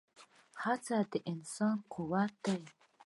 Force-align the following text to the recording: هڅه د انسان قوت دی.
هڅه 0.63 0.97
د 1.11 1.13
انسان 1.31 1.77
قوت 1.93 2.33
دی. 2.43 2.61